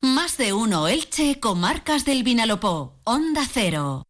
[0.00, 4.07] Más de uno Elche, comarcas del Vinalopó, Onda Cero.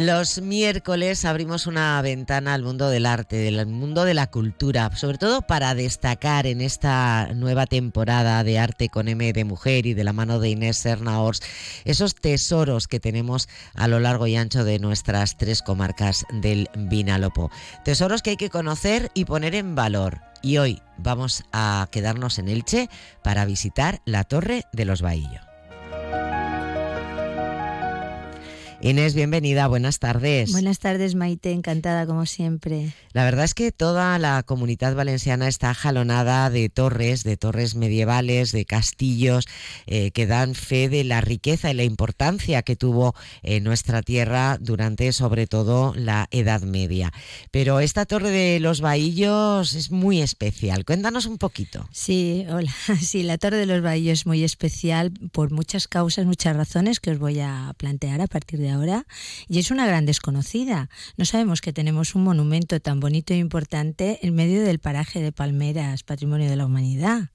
[0.00, 5.18] Los miércoles abrimos una ventana al mundo del arte, del mundo de la cultura, sobre
[5.18, 10.02] todo para destacar en esta nueva temporada de Arte con M de Mujer y de
[10.02, 11.42] la mano de Inés Sernaors
[11.84, 17.50] esos tesoros que tenemos a lo largo y ancho de nuestras tres comarcas del Vinalopó.
[17.84, 20.22] Tesoros que hay que conocer y poner en valor.
[20.40, 22.88] Y hoy vamos a quedarnos en Elche
[23.22, 25.49] para visitar la Torre de los Bahillos.
[28.82, 30.52] Inés, bienvenida, buenas tardes.
[30.52, 32.94] Buenas tardes, Maite, encantada como siempre.
[33.12, 38.52] La verdad es que toda la comunidad valenciana está jalonada de torres, de torres medievales,
[38.52, 39.46] de castillos,
[39.86, 44.56] eh, que dan fe de la riqueza y la importancia que tuvo en nuestra tierra
[44.58, 47.12] durante sobre todo la Edad Media.
[47.50, 50.86] Pero esta torre de los Bahillos es muy especial.
[50.86, 51.86] Cuéntanos un poquito.
[51.92, 52.72] Sí, hola.
[53.00, 57.10] Sí, la torre de los Bahillos es muy especial por muchas causas, muchas razones que
[57.10, 58.69] os voy a plantear a partir de
[59.48, 60.88] y es una gran desconocida.
[61.16, 65.32] No sabemos que tenemos un monumento tan bonito e importante en medio del paraje de
[65.32, 67.30] Palmeras, patrimonio de la humanidad.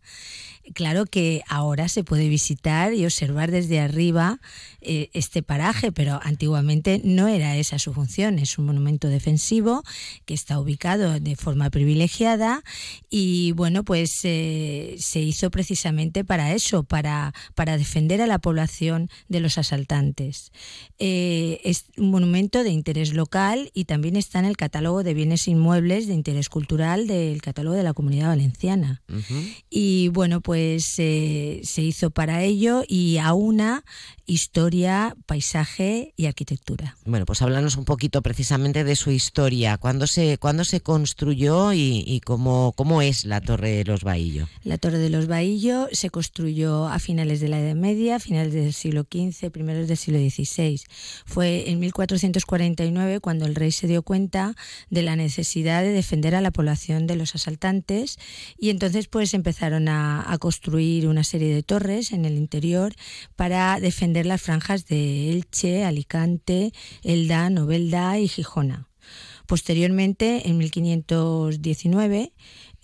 [0.73, 4.39] Claro que ahora se puede visitar y observar desde arriba
[4.81, 8.39] eh, este paraje, pero antiguamente no era esa su función.
[8.39, 9.83] Es un monumento defensivo
[10.25, 12.63] que está ubicado de forma privilegiada
[13.09, 19.09] y bueno, pues eh, se hizo precisamente para eso, para, para defender a la población
[19.27, 20.51] de los asaltantes.
[20.97, 25.47] Eh, es un monumento de interés local y también está en el catálogo de bienes
[25.47, 29.03] inmuebles de interés cultural del catálogo de la Comunidad Valenciana.
[29.69, 33.83] Y bueno, pues pues se hizo para ello y aúna
[34.25, 36.97] historia, paisaje y arquitectura.
[37.05, 39.77] Bueno, pues háblanos un poquito precisamente de su historia.
[39.77, 44.49] ¿Cuándo se, cuándo se construyó y, cómo, cómo es la Torre de los Bahillos?
[44.63, 48.53] La Torre de los Bahillos se construyó a finales de la Edad Media, a finales
[48.53, 50.81] del siglo XV, primeros del siglo XVI.
[51.25, 54.55] Fue en 1449 cuando el rey se dio cuenta
[54.89, 58.17] de la necesidad de defender a la población de los asaltantes
[58.57, 62.93] y entonces pues empezaron a, a construir una serie de torres en el interior
[63.35, 68.87] para defender las franjas de Elche, Alicante, Elda, Novelda y Gijona.
[69.47, 72.31] Posteriormente, en 1519,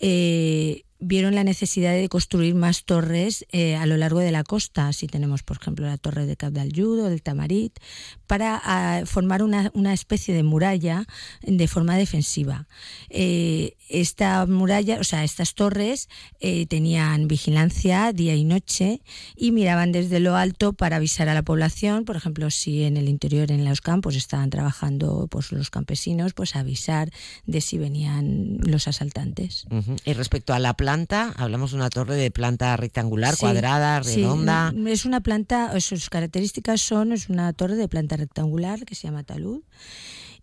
[0.00, 4.88] eh, vieron la necesidad de construir más torres eh, a lo largo de la costa.
[4.88, 7.78] Así tenemos, por ejemplo, la torre de Cap del Judo, del Tamarit,
[8.26, 11.04] para ah, formar una, especie de muralla
[11.42, 12.66] de forma defensiva.
[13.10, 16.08] Eh, esta muralla, o sea, estas torres
[16.40, 19.02] eh, tenían vigilancia día y noche
[19.36, 23.08] y miraban desde lo alto para avisar a la población, por ejemplo, si en el
[23.08, 27.10] interior, en los campos, estaban trabajando pues, los campesinos, pues avisar
[27.44, 29.66] de si venían los asaltantes.
[30.04, 34.74] Y respecto a la planta, hablamos de una torre de planta rectangular, cuadrada, redonda.
[34.88, 39.24] es una planta, sus características son, es una torre de planta rectangular que se llama
[39.24, 39.62] talud.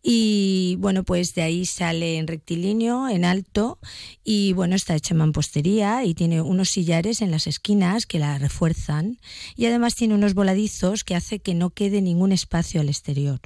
[0.01, 3.77] Y bueno, pues de ahí sale en rectilíneo, en alto,
[4.23, 8.39] y bueno, está hecha en mampostería y tiene unos sillares en las esquinas que la
[8.39, 9.19] refuerzan,
[9.55, 13.39] y además tiene unos voladizos que hace que no quede ningún espacio al exterior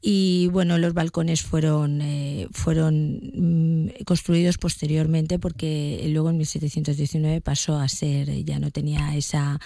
[0.00, 7.78] y bueno los balcones fueron eh, fueron mm, construidos posteriormente porque luego en 1719 pasó
[7.78, 9.58] a ser ya no tenía esa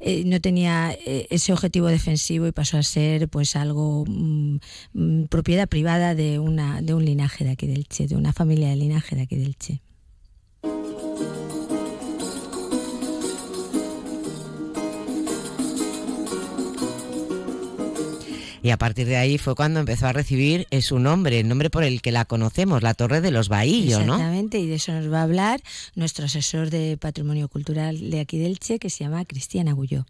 [0.00, 4.58] eh, no tenía eh, ese objetivo defensivo y pasó a ser pues algo mm,
[4.92, 8.68] mm, propiedad privada de una de un linaje de aquí del Che de una familia
[8.68, 9.85] de linaje de aquí del Che
[18.66, 21.70] Y a partir de ahí fue cuando empezó a recibir eh, su nombre, el nombre
[21.70, 24.14] por el que la conocemos, la Torre de los Bahillos, ¿no?
[24.14, 25.60] Exactamente, y de eso nos va a hablar
[25.94, 30.04] nuestro asesor de Patrimonio Cultural de aquí del Che, que se llama Cristian Agulló.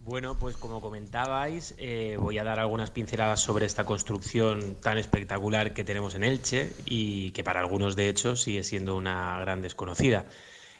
[0.00, 5.72] Bueno, pues como comentabais, eh, voy a dar algunas pinceladas sobre esta construcción tan espectacular
[5.72, 10.26] que tenemos en Elche y que para algunos, de hecho, sigue siendo una gran desconocida.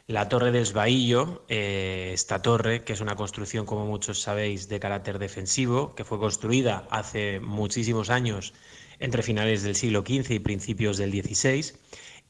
[0.07, 4.81] La Torre de Esbaillo, eh, esta torre, que es una construcción, como muchos sabéis, de
[4.81, 8.53] carácter defensivo, que fue construida hace muchísimos años,
[8.99, 11.77] entre finales del siglo XV y principios del XVI,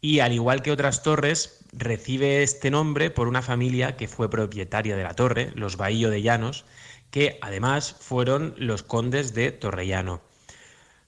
[0.02, 4.96] y al igual que otras torres, recibe este nombre por una familia que fue propietaria
[4.96, 6.66] de la torre, los Bahillo de Llanos,
[7.10, 10.22] que además fueron los condes de Torrellano.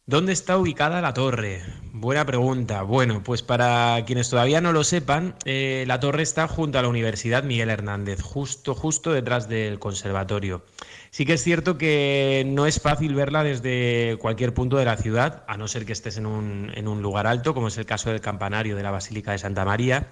[0.07, 1.63] ¿Dónde está ubicada la torre?
[1.91, 2.83] Buena pregunta.
[2.83, 6.89] Bueno, pues para quienes todavía no lo sepan, eh, la torre está junto a la
[6.89, 10.63] Universidad Miguel Hernández, justo, justo detrás del conservatorio.
[11.09, 15.43] Sí que es cierto que no es fácil verla desde cualquier punto de la ciudad,
[15.47, 18.11] a no ser que estés en un, en un lugar alto, como es el caso
[18.11, 20.09] del campanario de la Basílica de Santa María.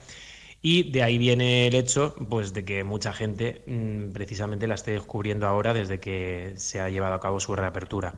[0.63, 4.89] Y de ahí viene el hecho pues, de que mucha gente mm, precisamente la esté
[4.93, 8.15] descubriendo ahora desde que se ha llevado a cabo su reapertura.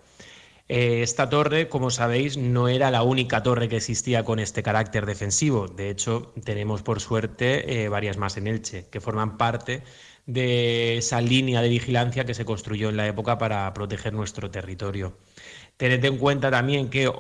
[0.67, 5.05] Eh, esta torre, como sabéis, no era la única torre que existía con este carácter
[5.05, 5.67] defensivo.
[5.67, 9.83] De hecho, tenemos por suerte eh, varias más en Elche, que forman parte
[10.25, 15.17] de esa línea de vigilancia que se construyó en la época para proteger nuestro territorio.
[15.77, 17.11] Tened en cuenta también que,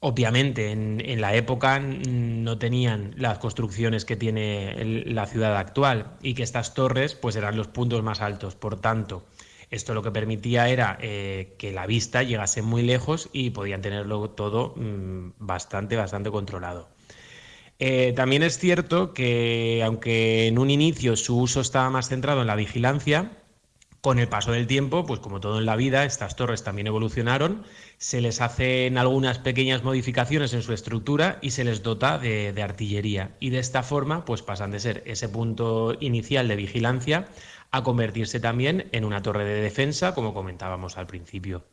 [0.00, 6.42] obviamente, en, la época no tenían las construcciones que tiene la ciudad actual y que
[6.42, 8.54] estas torres pues, eran los puntos más altos.
[8.54, 9.24] Por tanto,
[9.72, 14.30] esto lo que permitía era eh, que la vista llegase muy lejos y podían tenerlo
[14.30, 16.88] todo mm, bastante, bastante controlado.
[17.78, 22.46] Eh, también es cierto que, aunque en un inicio su uso estaba más centrado en
[22.46, 23.41] la vigilancia,
[24.02, 27.62] con el paso del tiempo, pues como todo en la vida, estas torres también evolucionaron,
[27.98, 33.36] se les hacen algunas pequeñas modificaciones en su estructura y se les dota de, artillería.
[33.38, 37.28] Y de esta forma, pues pasan de ser ese punto inicial de vigilancia
[37.70, 41.64] a convertirse también en una torre de defensa, como comentábamos al principio.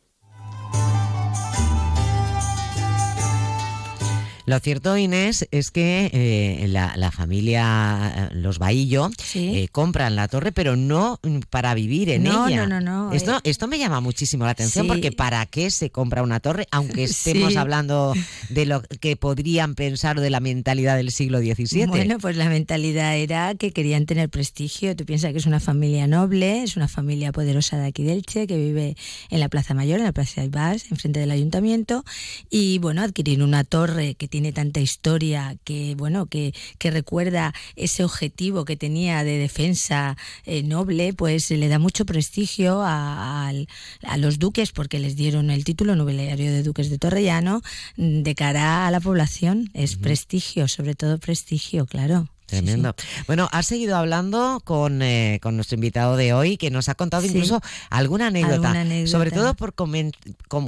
[4.50, 10.50] Lo cierto, Inés, es que eh, la, familia, eh, los Bahillo, eh, compran la torre,
[10.50, 11.20] pero no
[11.50, 12.66] para vivir en ella.
[12.66, 13.12] No, no, no.
[13.12, 16.66] Esto, esto me llama muchísimo la atención porque ¿para qué se compra una torre?
[16.72, 18.12] Aunque estemos hablando
[18.48, 21.86] de lo que podrían pensar de la mentalidad del siglo XVII.
[21.86, 24.96] Bueno, pues la mentalidad era que querían tener prestigio.
[24.96, 28.48] Tú piensas que es una familia noble, es una familia poderosa de aquí del Che,
[28.48, 28.96] que vive
[29.28, 32.04] en la Plaza Mayor, en la Plaza de Ibas, enfrente del ayuntamiento.
[32.50, 37.52] Y bueno, adquirir una torre que tiene tiene tanta historia, que bueno, que, que recuerda
[37.76, 40.16] ese objetivo que tenía de defensa
[40.46, 45.64] eh, noble, pues le da mucho prestigio a, a, los duques, porque les dieron el
[45.64, 47.60] título nobiliario de duques de Torrellano,
[47.98, 49.68] de cara a la población.
[49.74, 52.26] Es prestigio, sobre todo prestigio, claro.
[52.50, 52.94] Tremendo.
[53.28, 57.24] Bueno, has seguido hablando con, eh, con, nuestro invitado de hoy, que nos ha contado
[57.24, 57.60] incluso
[57.90, 58.74] alguna anécdota,
[59.06, 59.74] sobre todo por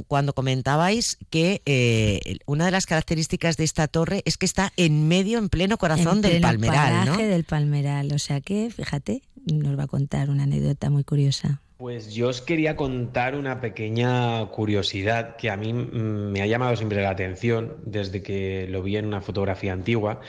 [0.07, 5.09] cuando comentabais que eh, una de las características de esta torre es que está en
[5.09, 7.17] medio, en pleno corazón del Palmeral, ¿no?
[7.17, 11.62] del Palmeral, o sea que, fíjate, nos va a contar una anécdota muy curiosa.
[11.83, 17.01] Pues yo os quería contar una pequeña curiosidad que a mí me ha llamado siempre
[17.01, 20.21] la atención desde que lo vi en una fotografía antigua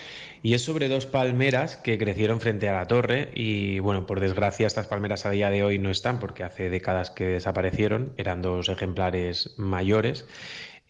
[0.42, 4.66] y es sobre dos palmeras que crecieron frente a la torre y bueno, por desgracia
[4.66, 8.68] estas palmeras a día de hoy no están porque hace décadas que desaparecieron, eran dos
[8.68, 10.26] ejemplares mayores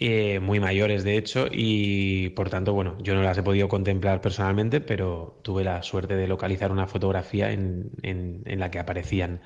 [0.01, 4.21] eh, muy mayores de hecho, y por tanto, bueno, yo no las he podido contemplar
[4.21, 9.41] personalmente, pero tuve la suerte de localizar una fotografía en, en, la que aparecían.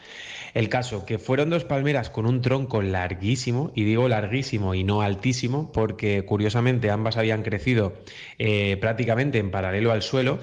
[0.54, 5.02] El caso, que fueron dos palmeras con un tronco larguísimo, y digo larguísimo y no
[5.02, 7.92] altísimo, porque curiosamente ambas habían crecido
[8.38, 10.38] eh, prácticamente en paralelo al suelo,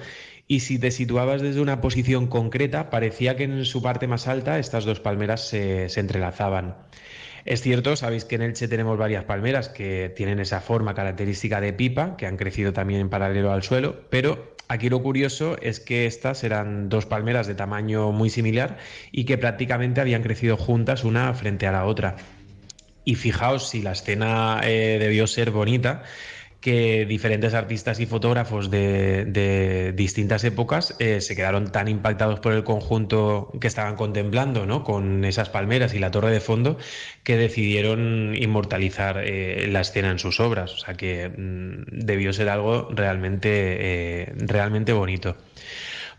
[0.46, 4.60] y si te situabas desde una posición concreta, parecía que en su parte más alta
[4.60, 6.76] estas dos palmeras se, se entrelazaban.
[7.46, 11.72] Es cierto, sabéis que en Elche tenemos varias palmeras que tienen esa forma característica de
[11.72, 16.06] pipa, que han crecido también en paralelo al suelo, pero aquí lo curioso es que
[16.06, 18.78] estas eran dos palmeras de tamaño muy similar
[19.12, 22.16] y que prácticamente habían crecido juntas una frente a la otra.
[23.04, 26.02] Y fijaos si la escena eh, debió ser bonita,
[26.66, 32.64] que diferentes artistas y fotógrafos de, distintas épocas eh, se quedaron tan impactados por el
[32.64, 34.82] conjunto que estaban contemplando, ¿no?
[34.82, 36.76] Con esas palmeras y la torre de fondo,
[37.22, 40.72] que decidieron inmortalizar eh, la escena en sus obras.
[40.72, 45.36] O sea que mm, debió ser algo realmente, eh, realmente bonito.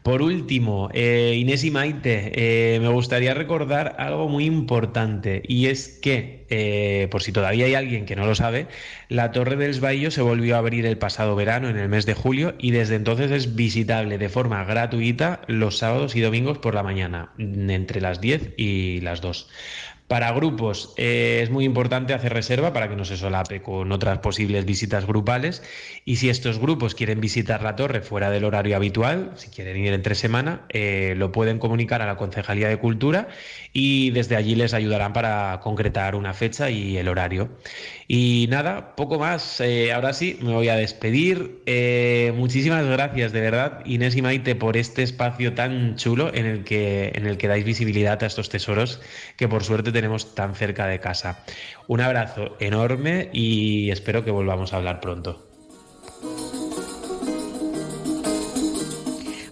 [0.04, 6.00] Por último, eh, Inés y Maite, eh, me gustaría recordar algo muy importante y es
[6.02, 8.68] que, eh, por si todavía hay alguien que no lo sabe,
[9.10, 12.14] la Torre del Esbaillo se volvió a abrir el pasado verano, en el mes de
[12.14, 16.84] julio, y desde entonces es visitable de forma gratuita los sábados y domingos por la
[16.84, 19.50] mañana, entre las 10 y las 2.
[20.08, 24.20] Para grupos eh, es muy importante hacer reserva para que no se solape con otras
[24.20, 25.62] posibles visitas grupales
[26.06, 29.92] y si estos grupos quieren visitar la torre fuera del horario habitual, si quieren ir
[29.92, 33.28] entre semana, eh, lo pueden comunicar a la Concejalía de Cultura
[33.74, 37.50] y desde allí les ayudarán para concretar una fecha y el horario.
[38.08, 39.60] Y nada, poco más.
[39.60, 41.64] Eh, ahora sí, me voy a despedir.
[42.34, 47.12] muchísimas gracias de verdad Inés y Maite por este espacio tan chulo en el que,
[47.14, 49.02] en el que dais visibilidad a estos tesoros
[49.36, 51.44] que por suerte tenemos tan cerca de casa.
[51.88, 55.47] Un abrazo enorme y espero que volvamos a hablar pronto.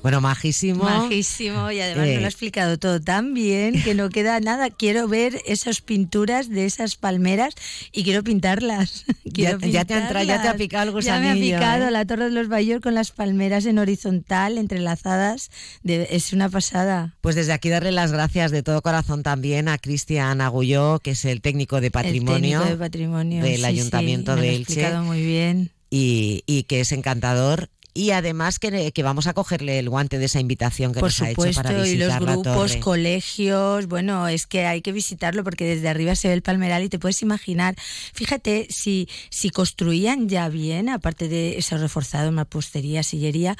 [0.05, 0.83] Bueno, majísimo.
[0.83, 4.69] Majísimo y además me lo ha eh, explicado todo tan bien que no queda nada.
[4.69, 7.55] Quiero ver esas pinturas de esas palmeras
[7.91, 9.05] y quiero pintarlas.
[9.23, 11.91] ya, te ha ya te ha picado el Ya me ha picado ¿eh?
[11.91, 15.49] la Torre de los Bayor con las palmeras en horizontal, entrelazadas.
[15.83, 17.15] es una pasada.
[17.21, 21.25] Pues desde aquí darle las gracias de todo corazón también a Cristian Agulló, que es
[21.25, 24.99] el técnico de patrimonio, de patrimonio del Ayuntamiento de Elche.
[24.99, 25.71] Muy bien.
[25.89, 30.25] Y, y, que es encantador y además que, que, vamos a cogerle el guante de
[30.25, 34.45] esa invitación que nos ha hecho para visitar y los grupos, la colegios, bueno, es
[34.45, 37.75] que hay que visitarlo porque desde arriba se ve el palmeral y te puedes imaginar,
[38.13, 43.55] fíjate, si, si construían ya bien, aparte de eso reforzado, mampostería, sillería,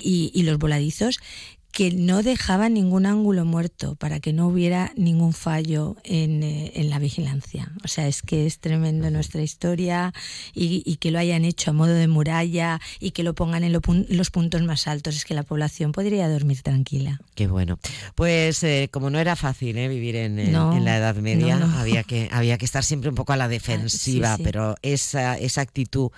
[0.00, 1.18] y, y, los voladizos,
[1.72, 6.90] que no dejaba ningún ángulo muerto para que no hubiera ningún fallo en, eh, en
[6.90, 7.70] la vigilancia.
[7.84, 10.12] O sea, es que es tremendo nuestra historia
[10.54, 13.72] y, y, que lo hayan hecho a modo de muralla y que lo pongan en
[13.72, 15.16] los puntos más altos.
[15.16, 17.20] Es que la población podría dormir tranquila.
[17.34, 17.78] Qué bueno.
[18.14, 22.28] Pues eh, como no era fácil eh, vivir en, en, la Edad Media, Había, que,
[22.32, 26.10] había que estar siempre un poco a la defensiva, ah, pero esa, esa actitud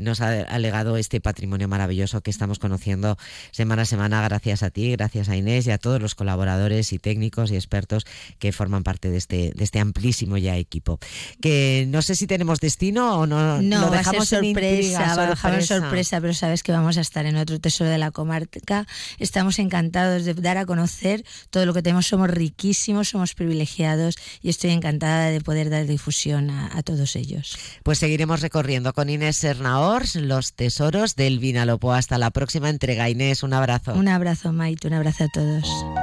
[0.00, 3.18] nos ha legado este patrimonio maravilloso que estamos conociendo
[3.50, 6.98] semana a semana gracias a ti gracias a Inés y a todos los colaboradores y
[6.98, 8.06] técnicos y expertos
[8.38, 10.98] que forman parte de este, de este amplísimo ya equipo.
[11.40, 13.60] Que no sé si tenemos destino o no.
[13.62, 15.80] No, lo dejamos sorpresa, sorpresa.
[15.80, 18.86] sorpresa, pero sabes que vamos a estar en otro tesoro de la comarca.
[19.18, 22.06] Estamos encantados de dar a conocer todo lo que tenemos.
[22.06, 27.58] Somos riquísimos, somos privilegiados y estoy encantada de poder dar difusión a, todos ellos.
[27.82, 31.92] Pues seguiremos recorriendo con Inés Sernaors los tesoros del Vinalopó.
[31.92, 33.10] Hasta la próxima entrega.
[33.10, 33.94] Inés, un abrazo.
[33.94, 34.86] Un abrazo, Mike.
[34.88, 35.97] Un abrazo a todos.